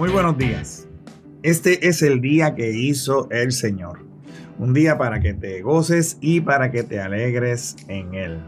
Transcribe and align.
Muy 0.00 0.08
buenos 0.08 0.38
días. 0.38 0.88
Este 1.42 1.86
es 1.86 2.00
el 2.00 2.22
día 2.22 2.54
que 2.54 2.72
hizo 2.72 3.28
el 3.30 3.52
Señor. 3.52 3.98
Un 4.58 4.72
día 4.72 4.96
para 4.96 5.20
que 5.20 5.34
te 5.34 5.60
goces 5.60 6.16
y 6.22 6.40
para 6.40 6.70
que 6.70 6.82
te 6.84 7.00
alegres 7.00 7.76
en 7.86 8.14
Él. 8.14 8.38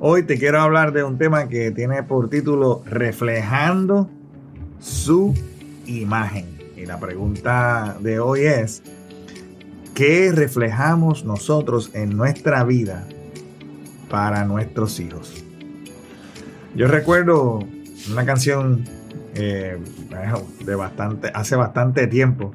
Hoy 0.00 0.24
te 0.24 0.36
quiero 0.36 0.60
hablar 0.60 0.92
de 0.92 1.04
un 1.04 1.16
tema 1.16 1.46
que 1.46 1.70
tiene 1.70 2.02
por 2.02 2.28
título 2.28 2.82
Reflejando 2.86 4.10
su 4.80 5.32
imagen. 5.86 6.46
Y 6.76 6.86
la 6.86 6.98
pregunta 6.98 7.96
de 8.00 8.18
hoy 8.18 8.40
es, 8.40 8.82
¿qué 9.94 10.32
reflejamos 10.32 11.24
nosotros 11.24 11.92
en 11.94 12.16
nuestra 12.16 12.64
vida 12.64 13.06
para 14.10 14.44
nuestros 14.44 14.98
hijos? 14.98 15.44
Yo 16.74 16.88
recuerdo 16.88 17.60
una 18.10 18.26
canción 18.26 18.97
eh, 19.38 19.78
de 20.64 20.74
bastante, 20.74 21.30
hace 21.32 21.54
bastante 21.54 22.06
tiempo. 22.08 22.52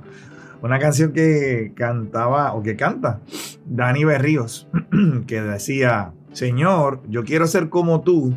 Una 0.62 0.80
canción 0.80 1.14
que 1.14 1.72
cantaba 1.76 2.54
o 2.54 2.62
que 2.62 2.76
canta 2.76 3.22
Dani 3.66 4.04
Berríos, 4.04 4.68
que 5.28 5.42
decía, 5.42 6.14
Señor, 6.34 7.02
yo 7.08 7.24
quiero 7.24 7.48
ser 7.48 7.70
como 7.70 8.02
tú, 8.02 8.34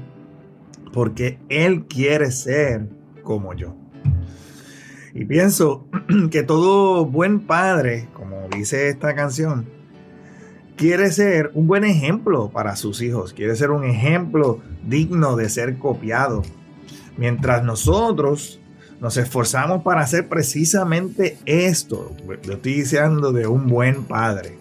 porque 0.93 1.39
Él 1.49 1.87
quiere 1.87 2.31
ser 2.31 2.89
como 3.23 3.55
yo. 3.55 3.77
Y 5.13 5.25
pienso 5.25 5.89
que 6.31 6.43
todo 6.43 7.05
buen 7.07 7.41
padre, 7.41 8.09
como 8.13 8.49
dice 8.55 8.89
esta 8.89 9.15
canción, 9.15 9.67
quiere 10.77 11.11
ser 11.11 11.51
un 11.55 11.67
buen 11.67 11.85
ejemplo 11.85 12.51
para 12.51 12.77
sus 12.77 13.03
hijos, 13.03 13.33
quiere 13.33 13.57
ser 13.57 13.71
un 13.71 13.85
ejemplo 13.85 14.61
digno 14.87 15.35
de 15.37 15.49
ser 15.49 15.79
copiado. 15.79 16.43
Mientras 17.17 17.65
nosotros 17.65 18.61
nos 19.01 19.17
esforzamos 19.17 19.83
para 19.83 20.03
hacer 20.03 20.29
precisamente 20.29 21.39
esto, 21.47 22.15
lo 22.27 22.55
estoy 22.55 22.75
diciendo 22.75 23.33
de 23.33 23.47
un 23.47 23.67
buen 23.67 24.05
padre, 24.05 24.57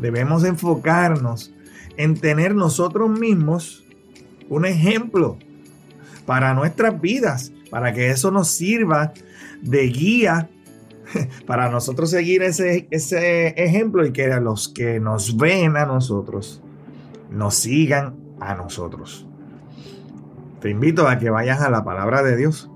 debemos 0.00 0.44
enfocarnos 0.44 1.52
en 1.96 2.14
tener 2.18 2.54
nosotros 2.54 3.10
mismos 3.10 3.84
un 4.48 4.64
ejemplo 4.64 5.38
para 6.26 6.54
nuestras 6.54 7.00
vidas, 7.00 7.52
para 7.70 7.92
que 7.92 8.10
eso 8.10 8.30
nos 8.30 8.48
sirva 8.48 9.12
de 9.62 9.88
guía 9.88 10.48
para 11.46 11.70
nosotros 11.70 12.10
seguir 12.10 12.42
ese, 12.42 12.86
ese 12.90 13.48
ejemplo 13.62 14.06
y 14.06 14.12
que 14.12 14.28
los 14.40 14.68
que 14.68 15.00
nos 15.00 15.36
ven 15.36 15.76
a 15.76 15.86
nosotros 15.86 16.62
nos 17.30 17.54
sigan 17.54 18.16
a 18.40 18.54
nosotros. 18.54 19.26
Te 20.60 20.70
invito 20.70 21.06
a 21.06 21.20
que 21.20 21.30
vayas 21.30 21.60
a 21.60 21.70
la 21.70 21.84
palabra 21.84 22.24
de 22.24 22.36
Dios, 22.36 22.68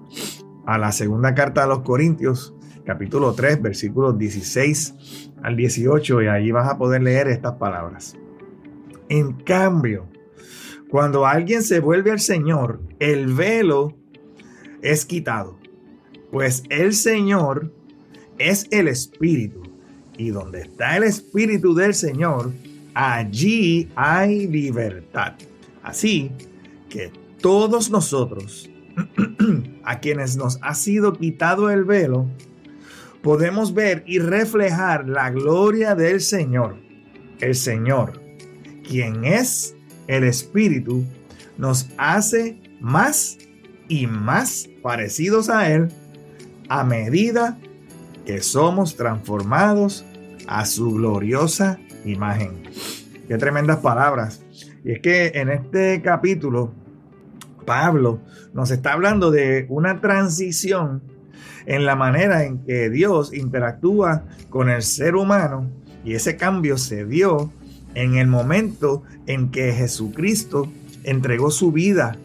a 0.67 0.79
la 0.79 0.93
segunda 0.93 1.35
carta 1.35 1.65
a 1.65 1.67
los 1.67 1.81
Corintios, 1.81 2.55
capítulo 2.87 3.33
3, 3.35 3.61
versículos 3.61 4.17
16 4.17 5.33
al 5.43 5.57
18, 5.57 6.23
y 6.23 6.27
ahí 6.29 6.53
vas 6.53 6.69
a 6.69 6.79
poder 6.79 7.03
leer 7.03 7.27
estas 7.27 7.55
palabras. 7.55 8.17
En 9.09 9.33
cambio, 9.33 10.07
cuando 10.91 11.27
alguien 11.27 11.65
se 11.65 11.81
vuelve 11.81 12.13
al 12.13 12.21
Señor, 12.21 12.81
el 13.01 13.35
velo 13.35 13.97
es 14.81 15.05
quitado, 15.05 15.59
pues 16.31 16.63
el 16.69 16.95
Señor 16.95 17.73
es 18.39 18.69
el 18.71 18.87
Espíritu, 18.87 19.61
y 20.17 20.31
donde 20.31 20.61
está 20.61 20.97
el 20.97 21.03
Espíritu 21.03 21.75
del 21.75 21.95
Señor, 21.95 22.53
allí 22.95 23.91
hay 23.97 24.47
libertad. 24.47 25.33
Así 25.83 26.31
que 26.89 27.22
todos 27.43 27.91
nosotros, 27.91 28.71
a 29.85 30.01
quienes 30.01 30.37
nos 30.37 30.59
ha 30.63 30.75
sido 30.75 31.13
quitado 31.13 31.71
el 31.71 31.85
velo, 31.85 32.27
podemos 33.23 33.75
ver 33.75 34.03
y 34.07 34.19
reflejar 34.19 35.07
la 35.07 35.31
gloria 35.31 35.95
del 35.95 36.23
Señor. 36.23 36.77
El 37.41 37.55
Señor 37.55 38.23
quien 38.83 39.25
es 39.25 39.75
el 40.07 40.25
Espíritu, 40.25 41.05
nos 41.57 41.89
hace 41.97 42.61
más 42.81 43.39
y 43.89 44.07
más 44.07 44.69
parecidos 44.83 45.49
a 45.49 45.71
Él 45.71 45.89
a 46.69 46.85
medida 46.85 47.59
que 48.27 48.41
somos 48.43 48.97
transformados 48.97 50.05
a 50.47 50.65
su 50.65 50.93
gloriosa 50.93 51.79
imagen. 52.05 52.63
Qué 53.29 53.39
tremendas 53.39 53.79
palabras. 53.79 54.43
Y 54.85 54.93
es 54.93 55.01
que 55.01 55.33
en 55.35 55.49
este 55.51 56.03
capítulo, 56.03 56.75
Pablo 57.65 58.21
nos 58.53 58.71
está 58.71 58.93
hablando 58.93 59.31
de 59.31 59.67
una 59.69 60.01
transición 60.01 61.03
en 61.67 61.85
la 61.85 61.97
manera 61.97 62.45
en 62.45 62.59
que 62.65 62.91
Dios 62.91 63.33
interactúa 63.33 64.25
con 64.51 64.69
el 64.69 64.83
ser 64.83 65.15
humano 65.15 65.71
y 66.05 66.15
ese 66.15 66.37
cambio 66.37 66.77
se 66.77 67.05
dio 67.05 67.53
en 67.95 68.17
el 68.17 68.27
momento 68.27 69.03
en 69.27 69.51
que 69.51 69.73
Jesucristo 69.73 70.71
entregó 71.05 71.51
su 71.51 71.73
vida 71.73 72.17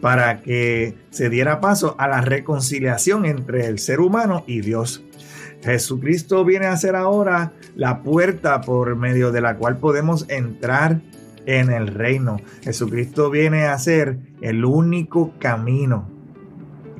para 0.00 0.42
que 0.42 0.94
se 1.10 1.30
diera 1.30 1.60
paso 1.60 1.96
a 1.98 2.06
la 2.06 2.20
reconciliación 2.20 3.24
entre 3.24 3.66
el 3.66 3.78
ser 3.78 4.00
humano 4.00 4.44
y 4.46 4.60
Dios. 4.60 5.02
Jesucristo 5.62 6.44
viene 6.44 6.66
a 6.66 6.76
ser 6.76 6.94
ahora 6.94 7.52
la 7.74 8.02
puerta 8.02 8.60
por 8.60 8.94
medio 8.94 9.32
de 9.32 9.40
la 9.40 9.56
cual 9.56 9.78
podemos 9.78 10.26
entrar 10.28 11.00
en 11.46 11.72
el 11.72 11.88
reino. 11.88 12.38
Jesucristo 12.62 13.30
viene 13.30 13.64
a 13.64 13.78
ser 13.78 14.18
el 14.42 14.64
único 14.64 15.32
camino, 15.38 16.10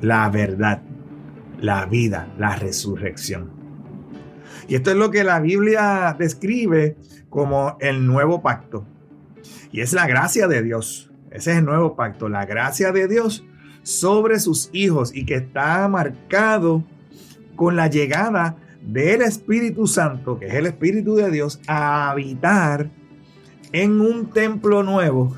la 0.01 0.29
verdad, 0.29 0.81
la 1.59 1.85
vida, 1.85 2.33
la 2.37 2.55
resurrección. 2.55 3.51
Y 4.67 4.75
esto 4.75 4.91
es 4.91 4.97
lo 4.97 5.11
que 5.11 5.23
la 5.23 5.39
Biblia 5.39 6.15
describe 6.17 6.97
como 7.29 7.77
el 7.79 8.05
nuevo 8.05 8.41
pacto. 8.41 8.85
Y 9.71 9.81
es 9.81 9.93
la 9.93 10.07
gracia 10.07 10.47
de 10.47 10.63
Dios. 10.63 11.11
Ese 11.31 11.51
es 11.51 11.57
el 11.57 11.65
nuevo 11.65 11.95
pacto, 11.95 12.29
la 12.29 12.45
gracia 12.45 12.91
de 12.91 13.07
Dios 13.07 13.45
sobre 13.83 14.39
sus 14.39 14.69
hijos 14.73 15.15
y 15.15 15.25
que 15.25 15.35
está 15.35 15.87
marcado 15.87 16.83
con 17.55 17.75
la 17.75 17.87
llegada 17.87 18.57
del 18.81 19.21
Espíritu 19.21 19.87
Santo, 19.87 20.39
que 20.39 20.47
es 20.47 20.53
el 20.53 20.65
Espíritu 20.65 21.15
de 21.15 21.31
Dios, 21.31 21.59
a 21.67 22.09
habitar 22.09 22.89
en 23.71 24.01
un 24.01 24.31
templo 24.31 24.83
nuevo 24.83 25.35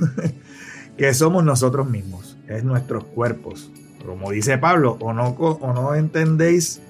que 0.97 1.13
somos 1.13 1.43
nosotros 1.43 1.89
mismos, 1.89 2.37
es 2.47 2.63
nuestros 2.63 3.03
cuerpos. 3.03 3.71
Como 4.05 4.31
dice 4.31 4.57
Pablo, 4.57 4.97
o 5.01 5.13
no, 5.13 5.29
o 5.29 5.73
no 5.73 5.95
entendéis 5.95 6.81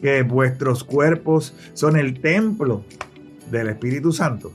que 0.00 0.22
vuestros 0.22 0.84
cuerpos 0.84 1.54
son 1.74 1.96
el 1.96 2.20
templo 2.20 2.84
del 3.50 3.68
Espíritu 3.68 4.12
Santo. 4.12 4.52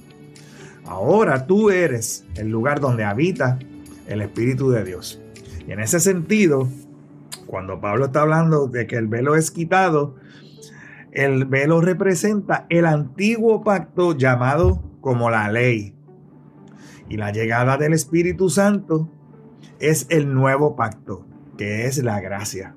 Ahora 0.86 1.46
tú 1.46 1.70
eres 1.70 2.26
el 2.36 2.50
lugar 2.50 2.80
donde 2.80 3.04
habita 3.04 3.60
el 4.08 4.22
Espíritu 4.22 4.72
de 4.72 4.84
Dios. 4.84 5.22
Y 5.68 5.72
en 5.72 5.80
ese 5.80 6.00
sentido, 6.00 6.68
cuando 7.46 7.80
Pablo 7.80 8.06
está 8.06 8.22
hablando 8.22 8.68
de 8.68 8.88
que 8.88 8.96
el 8.96 9.08
velo 9.08 9.36
es 9.36 9.52
quitado, 9.52 10.16
el 11.12 11.46
velo 11.46 11.82
representa 11.82 12.66
el 12.70 12.86
antiguo 12.86 13.64
pacto 13.64 14.18
llamado 14.18 14.82
como 15.02 15.30
la 15.30 15.52
ley. 15.52 15.96
Y 17.10 17.18
la 17.18 17.32
llegada 17.32 17.78
del 17.78 17.94
Espíritu 17.94 18.50
Santo 18.50 19.10
es 19.80 20.06
el 20.10 20.34
nuevo 20.34 20.76
pacto, 20.76 21.26
que 21.58 21.86
es 21.86 21.98
la 22.04 22.22
gracia. 22.22 22.76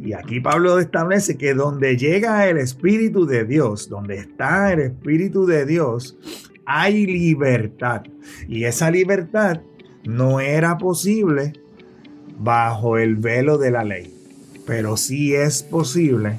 Y 0.00 0.12
aquí 0.12 0.40
Pablo 0.40 0.78
establece 0.80 1.36
que 1.36 1.54
donde 1.54 1.96
llega 1.96 2.48
el 2.48 2.58
Espíritu 2.58 3.26
de 3.26 3.44
Dios, 3.44 3.88
donde 3.88 4.16
está 4.16 4.72
el 4.72 4.80
Espíritu 4.80 5.46
de 5.46 5.64
Dios, 5.66 6.18
hay 6.66 7.06
libertad. 7.06 8.02
Y 8.48 8.64
esa 8.64 8.90
libertad 8.90 9.60
no 10.04 10.40
era 10.40 10.78
posible 10.78 11.52
bajo 12.38 12.98
el 12.98 13.16
velo 13.16 13.58
de 13.58 13.70
la 13.70 13.84
ley, 13.84 14.12
pero 14.66 14.96
sí 14.96 15.34
es 15.34 15.62
posible 15.62 16.38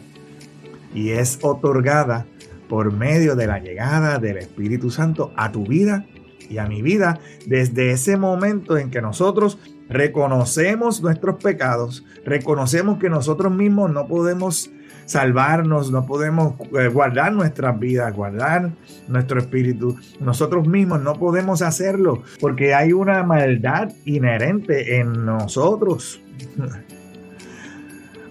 y 0.93 1.11
es 1.11 1.39
otorgada 1.41 2.25
por 2.67 2.91
medio 2.91 3.35
de 3.35 3.47
la 3.47 3.59
llegada 3.59 4.17
del 4.19 4.37
Espíritu 4.37 4.89
Santo 4.89 5.31
a 5.35 5.51
tu 5.51 5.65
vida 5.65 6.05
y 6.49 6.57
a 6.57 6.65
mi 6.67 6.81
vida 6.81 7.19
desde 7.45 7.91
ese 7.91 8.17
momento 8.17 8.77
en 8.77 8.91
que 8.91 9.01
nosotros 9.01 9.57
reconocemos 9.89 11.01
nuestros 11.01 11.41
pecados, 11.43 12.03
reconocemos 12.25 12.99
que 12.99 13.09
nosotros 13.09 13.53
mismos 13.53 13.91
no 13.91 14.07
podemos 14.07 14.71
salvarnos, 15.05 15.91
no 15.91 16.05
podemos 16.05 16.55
eh, 16.77 16.87
guardar 16.87 17.31
nuestras 17.31 17.79
vidas, 17.79 18.13
guardar 18.13 18.71
nuestro 19.07 19.39
espíritu. 19.39 19.97
Nosotros 20.19 20.67
mismos 20.67 21.01
no 21.01 21.13
podemos 21.13 21.61
hacerlo 21.61 22.23
porque 22.39 22.73
hay 22.73 22.93
una 22.93 23.23
maldad 23.23 23.91
inherente 24.05 24.97
en 24.97 25.25
nosotros. 25.25 26.21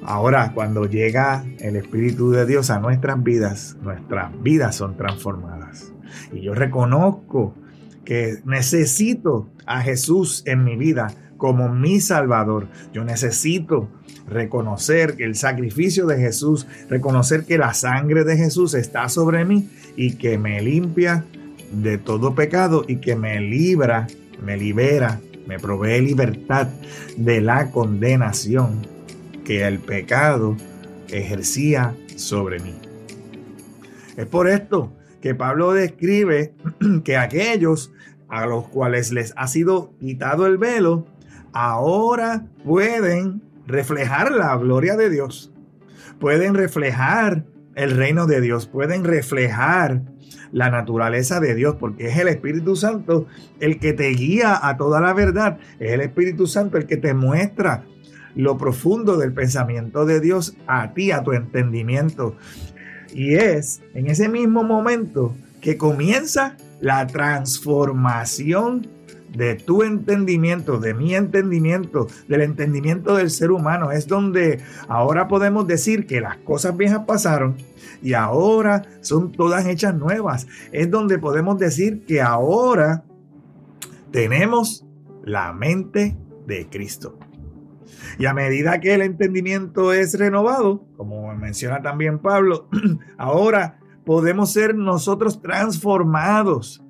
Ahora, 0.07 0.53
cuando 0.53 0.85
llega 0.85 1.45
el 1.61 1.77
Espíritu 1.77 2.31
de 2.31 2.45
Dios 2.45 2.69
a 2.69 2.79
nuestras 2.79 3.23
vidas, 3.23 3.79
nuestras 3.81 4.31
vidas 4.43 4.77
son 4.77 4.99
transformadas. 4.99 5.95
Y 6.31 6.43
yo 6.43 6.55
reconozco 6.55 7.55
que 8.05 8.39
necesito 8.45 9.49
a 9.67 9.81
Jesús 9.81 10.43
en 10.47 10.65
mi 10.65 10.77
vida 10.77 11.15
como 11.37 11.69
mi 11.69 12.01
Salvador. 12.01 12.69
Yo 12.93 13.05
necesito 13.05 13.89
reconocer 14.29 15.17
el 15.19 15.35
sacrificio 15.35 16.07
de 16.07 16.17
Jesús, 16.17 16.67
reconocer 16.89 17.45
que 17.45 17.59
la 17.59 17.75
sangre 17.75 18.25
de 18.25 18.37
Jesús 18.37 18.75
está 18.75 19.09
sobre 19.09 19.45
mí 19.45 19.69
y 19.97 20.15
que 20.15 20.39
me 20.39 20.63
limpia 20.63 21.25
de 21.73 21.99
todo 21.99 22.35
pecado 22.35 22.85
y 22.87 22.97
que 22.97 23.17
me 23.17 23.41
libra, 23.41 24.07
me 24.43 24.57
libera, 24.57 25.21
me 25.47 25.59
provee 25.59 26.01
libertad 26.01 26.69
de 27.17 27.41
la 27.41 27.71
condenación 27.71 28.87
que 29.45 29.67
el 29.67 29.79
pecado 29.79 30.57
ejercía 31.09 31.95
sobre 32.17 32.61
mí. 32.61 32.75
Es 34.17 34.27
por 34.27 34.49
esto 34.49 34.93
que 35.25 35.35
Pablo 35.35 35.73
describe 35.73 36.53
que 37.03 37.17
aquellos 37.17 37.95
a 38.29 38.45
los 38.45 38.69
cuales 38.69 39.11
les 39.11 39.33
ha 39.39 39.47
sido 39.47 39.95
quitado 39.99 40.47
el 40.47 40.59
velo, 40.59 41.07
ahora 41.55 42.45
pueden 42.63 43.41
reflejar 43.67 44.33
la 44.33 44.55
gloria 44.59 44.97
de 44.99 45.09
Dios, 45.09 45.51
pueden 46.21 46.53
reflejar 46.53 47.47
el 47.75 47.93
reino 47.93 48.27
de 48.27 48.43
Dios, 48.43 48.67
pueden 48.67 49.03
reflejar 49.03 50.03
la 50.53 50.69
naturaleza 50.69 51.41
de 51.41 51.55
Dios, 51.55 51.77
porque 51.81 52.09
es 52.09 52.19
el 52.19 52.29
Espíritu 52.29 52.77
Santo 52.77 53.27
el 53.61 53.79
que 53.79 53.95
te 53.95 54.11
guía 54.11 54.59
a 54.63 54.77
toda 54.77 55.01
la 55.01 55.15
verdad, 55.15 55.57
es 55.81 55.93
el 55.93 56.03
Espíritu 56.03 56.47
Santo 56.47 56.77
el 56.77 56.85
que 56.85 56.99
te 56.99 57.15
muestra 57.15 57.87
lo 58.35 58.59
profundo 58.59 59.17
del 59.17 59.33
pensamiento 59.33 60.05
de 60.05 60.21
Dios 60.21 60.55
a 60.67 60.93
ti, 60.93 61.13
a 61.13 61.23
tu 61.23 61.33
entendimiento. 61.33 62.37
Y 63.15 63.37
es 63.37 63.81
en 63.95 64.09
ese 64.09 64.29
mismo 64.29 64.65
momento 64.65 65.35
que 65.61 65.79
comienza 65.79 66.57
la 66.81 67.07
transformación 67.07 68.89
de 69.35 69.55
tu 69.55 69.83
entendimiento, 69.83 70.79
de 70.79 70.95
mi 70.95 71.15
entendimiento, 71.15 72.09
del 72.29 72.43
entendimiento 72.43 73.17
del 73.17 73.31
ser 73.31 73.51
humano. 73.51 73.91
Es 73.91 74.07
donde 74.07 74.61
ahora 74.89 75.29
podemos 75.29 75.67
decir 75.67 76.07
que 76.07 76.21
las 76.21 76.37
cosas 76.39 76.77
viejas 76.77 77.03
pasaron 77.07 77.57
y 78.03 78.13
ahora 78.13 78.83
son 79.01 79.33
todas 79.33 79.67
hechas 79.67 79.95
nuevas. 79.95 80.47
Es 80.73 80.91
donde 80.91 81.19
podemos 81.19 81.59
decir 81.59 82.05
que 82.05 82.21
ahora 82.21 83.05
tenemos 84.11 84.85
la 85.25 85.53
mente 85.53 86.17
de 86.47 86.69
Cristo. 86.69 87.19
Y 88.19 88.27
a 88.27 88.35
medida 88.35 88.81
que 88.81 88.95
el 88.95 89.03
entendimiento 89.03 89.93
es 89.93 90.19
renovado, 90.19 90.85
como 90.97 91.35
menciona 91.35 91.83
también 91.83 92.19
Pablo, 92.19 92.69
ahora 93.19 93.79
podemos 94.05 94.53
ser 94.53 94.75
nosotros 94.75 95.41
transformados 95.41 96.83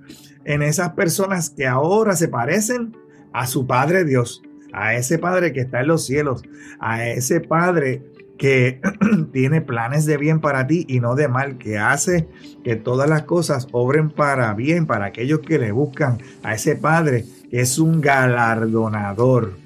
en 0.44 0.62
esas 0.62 0.90
personas 0.90 1.50
que 1.50 1.66
ahora 1.66 2.16
se 2.16 2.28
parecen 2.28 2.96
a 3.32 3.46
su 3.46 3.66
Padre 3.66 4.04
Dios, 4.04 4.42
a 4.72 4.94
ese 4.94 5.18
Padre 5.18 5.52
que 5.52 5.60
está 5.60 5.80
en 5.80 5.88
los 5.88 6.04
cielos, 6.04 6.42
a 6.80 7.06
ese 7.06 7.40
Padre 7.40 8.02
que 8.36 8.80
tiene 9.32 9.60
planes 9.60 10.06
de 10.06 10.16
bien 10.16 10.40
para 10.40 10.66
ti 10.66 10.84
y 10.88 11.00
no 11.00 11.14
de 11.14 11.28
mal, 11.28 11.56
que 11.58 11.78
hace 11.78 12.28
que 12.62 12.76
todas 12.76 13.08
las 13.08 13.22
cosas 13.22 13.68
obren 13.72 14.10
para 14.10 14.52
bien 14.54 14.86
para 14.86 15.06
aquellos 15.06 15.40
que 15.40 15.58
le 15.58 15.72
buscan, 15.72 16.18
a 16.42 16.54
ese 16.54 16.76
Padre 16.76 17.24
que 17.50 17.60
es 17.60 17.78
un 17.78 18.00
galardonador 18.00 19.63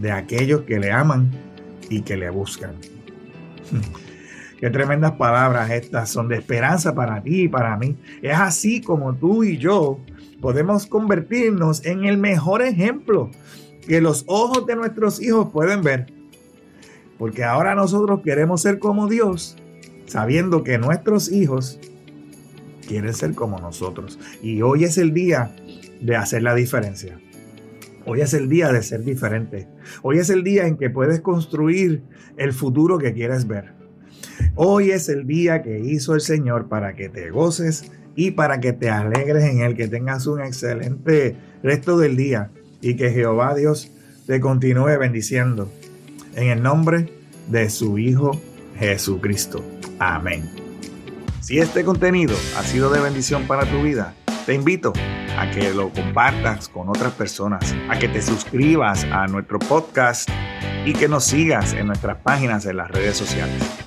de 0.00 0.12
aquellos 0.12 0.62
que 0.62 0.78
le 0.78 0.90
aman 0.90 1.30
y 1.88 2.02
que 2.02 2.16
le 2.16 2.30
buscan. 2.30 2.72
Qué 4.60 4.70
tremendas 4.70 5.12
palabras 5.12 5.70
estas 5.70 6.10
son 6.10 6.28
de 6.28 6.36
esperanza 6.36 6.94
para 6.94 7.22
ti 7.22 7.42
y 7.42 7.48
para 7.48 7.76
mí. 7.76 7.96
Es 8.22 8.36
así 8.36 8.80
como 8.80 9.14
tú 9.14 9.44
y 9.44 9.56
yo 9.56 10.00
podemos 10.40 10.86
convertirnos 10.86 11.84
en 11.86 12.04
el 12.04 12.18
mejor 12.18 12.62
ejemplo 12.62 13.30
que 13.86 14.00
los 14.00 14.24
ojos 14.26 14.66
de 14.66 14.74
nuestros 14.74 15.22
hijos 15.22 15.50
pueden 15.52 15.82
ver. 15.82 16.06
Porque 17.18 17.44
ahora 17.44 17.74
nosotros 17.74 18.20
queremos 18.24 18.62
ser 18.62 18.78
como 18.78 19.08
Dios, 19.08 19.56
sabiendo 20.06 20.64
que 20.64 20.78
nuestros 20.78 21.30
hijos 21.30 21.78
quieren 22.86 23.14
ser 23.14 23.34
como 23.34 23.58
nosotros. 23.60 24.18
Y 24.42 24.62
hoy 24.62 24.84
es 24.84 24.98
el 24.98 25.14
día 25.14 25.54
de 26.00 26.16
hacer 26.16 26.42
la 26.42 26.54
diferencia. 26.54 27.18
Hoy 28.10 28.22
es 28.22 28.32
el 28.32 28.48
día 28.48 28.72
de 28.72 28.82
ser 28.82 29.04
diferente. 29.04 29.68
Hoy 30.00 30.18
es 30.18 30.30
el 30.30 30.42
día 30.42 30.66
en 30.66 30.78
que 30.78 30.88
puedes 30.88 31.20
construir 31.20 32.02
el 32.38 32.54
futuro 32.54 32.96
que 32.96 33.12
quieres 33.12 33.46
ver. 33.46 33.74
Hoy 34.54 34.92
es 34.92 35.10
el 35.10 35.26
día 35.26 35.62
que 35.62 35.78
hizo 35.80 36.14
el 36.14 36.22
Señor 36.22 36.68
para 36.68 36.94
que 36.94 37.10
te 37.10 37.28
goces 37.28 37.92
y 38.16 38.30
para 38.30 38.60
que 38.60 38.72
te 38.72 38.88
alegres 38.88 39.44
en 39.44 39.60
Él, 39.60 39.76
que 39.76 39.88
tengas 39.88 40.26
un 40.26 40.40
excelente 40.40 41.36
resto 41.62 41.98
del 41.98 42.16
día 42.16 42.50
y 42.80 42.96
que 42.96 43.10
Jehová 43.10 43.54
Dios 43.54 43.92
te 44.26 44.40
continúe 44.40 44.98
bendiciendo. 44.98 45.70
En 46.34 46.48
el 46.48 46.62
nombre 46.62 47.12
de 47.48 47.68
su 47.68 47.98
Hijo 47.98 48.40
Jesucristo. 48.78 49.62
Amén. 49.98 50.48
Si 51.42 51.58
este 51.58 51.84
contenido 51.84 52.34
ha 52.56 52.62
sido 52.62 52.90
de 52.90 53.00
bendición 53.00 53.46
para 53.46 53.70
tu 53.70 53.82
vida, 53.82 54.14
te 54.46 54.54
invito 54.54 54.94
a 55.38 55.50
que 55.50 55.72
lo 55.72 55.90
compartas 55.90 56.68
con 56.68 56.88
otras 56.88 57.12
personas, 57.12 57.74
a 57.88 57.98
que 57.98 58.08
te 58.08 58.20
suscribas 58.20 59.04
a 59.04 59.26
nuestro 59.28 59.60
podcast 59.60 60.28
y 60.84 60.92
que 60.92 61.06
nos 61.06 61.24
sigas 61.24 61.74
en 61.74 61.86
nuestras 61.86 62.16
páginas 62.18 62.66
en 62.66 62.76
las 62.76 62.90
redes 62.90 63.16
sociales. 63.16 63.86